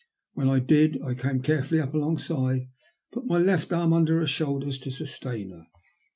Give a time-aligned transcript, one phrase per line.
[0.33, 2.69] When I did I came carefully up along side, and
[3.11, 5.67] put my left arm under her shoulders to sustain her.